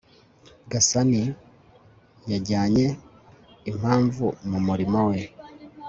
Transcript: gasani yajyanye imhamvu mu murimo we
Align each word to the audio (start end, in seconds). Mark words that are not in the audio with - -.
gasani 0.71 1.23
yajyanye 2.31 2.85
imhamvu 3.69 4.25
mu 4.49 4.59
murimo 4.67 4.99
we 5.09 5.19